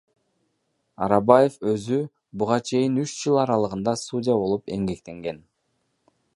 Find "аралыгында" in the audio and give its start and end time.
3.43-3.95